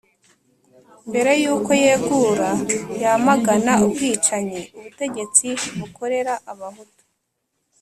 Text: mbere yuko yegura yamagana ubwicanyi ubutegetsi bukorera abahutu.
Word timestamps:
mbere 1.09 1.31
yuko 1.43 1.71
yegura 1.83 2.51
yamagana 3.03 3.71
ubwicanyi 3.85 4.61
ubutegetsi 4.77 5.47
bukorera 5.79 6.33
abahutu. 6.51 7.03